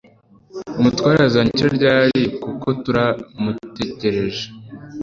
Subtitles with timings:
[0.79, 3.05] Umutware azanyica ryari kuko tura
[3.41, 4.45] mutejyereje.